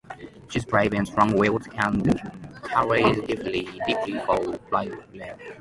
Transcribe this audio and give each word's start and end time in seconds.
She 0.49 0.57
is 0.57 0.65
brave 0.65 0.93
and 0.95 1.05
strong-willed, 1.07 1.67
and 1.75 2.03
cares 2.63 3.17
deeply 3.21 4.17
for 4.25 4.59
Cyril. 4.71 5.37